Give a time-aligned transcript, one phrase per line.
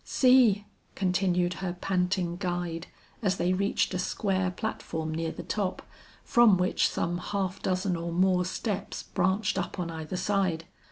[0.03, 2.87] "See," continued her panting guide
[3.21, 5.83] as they reached a square platform near the top,
[6.23, 10.65] from which some half dozen or more steps branched up on either side.